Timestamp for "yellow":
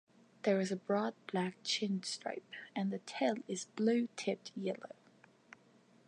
4.55-4.95